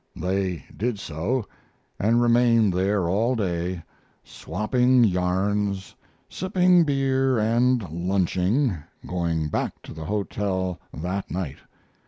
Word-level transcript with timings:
They 0.15 0.65
did 0.75 0.97
so, 0.97 1.45
and 1.99 2.23
remained 2.23 2.73
there 2.73 3.07
all 3.07 3.35
day, 3.35 3.83
swapping 4.23 5.03
yarns, 5.03 5.93
sipping 6.27 6.83
beer, 6.85 7.37
and 7.37 7.87
lunching, 7.87 8.75
going 9.05 9.47
back 9.49 9.79
to 9.83 9.93
the 9.93 10.05
hotel 10.05 10.79
that 10.91 11.29
night. 11.29 11.59